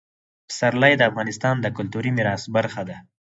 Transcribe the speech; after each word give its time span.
پسرلی 0.47 0.93
د 0.97 1.01
افغانستان 1.11 1.55
د 1.61 1.67
کلتوري 1.77 2.11
میراث 2.17 2.43
برخه 2.55 2.81
ده. 2.89 2.97